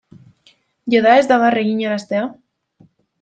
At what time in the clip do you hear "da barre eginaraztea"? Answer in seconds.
1.31-2.23